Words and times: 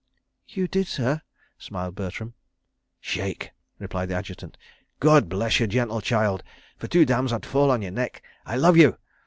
"You 0.49 0.67
did, 0.67 0.87
sir," 0.87 1.21
smiled 1.59 1.93
Bertram. 1.93 2.33
"Shake," 2.99 3.51
replied 3.77 4.09
the 4.09 4.15
Adjutant. 4.15 4.57
"God 4.99 5.29
bless 5.29 5.59
you, 5.59 5.67
gentle 5.67 6.01
child. 6.01 6.41
For 6.79 6.87
two 6.87 7.05
damns, 7.05 7.31
I'd 7.31 7.45
fall 7.45 7.69
on 7.69 7.83
your 7.83 7.91
neck. 7.91 8.23
I 8.43 8.55
love 8.57 8.77
you. 8.77 8.97